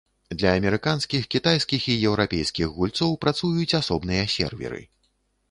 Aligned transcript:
Для 0.39 0.51
амерыканскіх, 0.59 1.27
кітайскіх 1.35 1.85
і 1.91 1.97
еўрапейскіх 2.13 2.73
гульцоў 2.79 3.13
працуюць 3.27 3.77
асобныя 3.83 4.27
серверы. 4.39 4.83